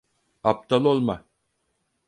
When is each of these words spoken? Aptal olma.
Aptal 0.43 0.85
olma. 0.85 1.25